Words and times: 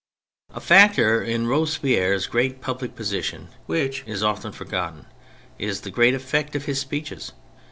A 0.49 0.59
factor 0.59 1.21
in 1.21 1.45
Robespierre's 1.45 2.25
great 2.25 2.59
public 2.59 2.95
position 2.95 3.49
which 3.67 4.03
is 4.07 4.23
often 4.23 4.51
forgotten 4.51 5.05
is 5.59 5.81
the 5.81 5.91
great 5.91 6.15
effect 6.15 6.55
of 6.55 6.65
his 6.65 6.79
speeches. 6.79 7.33